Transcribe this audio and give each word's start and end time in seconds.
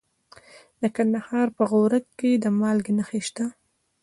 د 0.81 0.83
کندهار 0.95 1.47
په 1.57 1.63
غورک 1.69 2.05
کې 2.19 2.31
د 2.43 2.45
مالګې 2.59 2.93
نښې 2.97 3.19
شته. 3.27 3.45